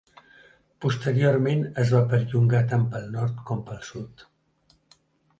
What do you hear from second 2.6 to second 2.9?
tant